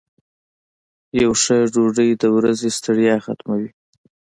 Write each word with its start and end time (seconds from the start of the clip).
یو 1.21 1.31
ښه 1.41 1.57
ډوډۍ 1.73 2.09
د 2.21 2.23
ورځې 2.37 2.69
ستړیا 2.77 3.15
ختموي. 3.25 3.69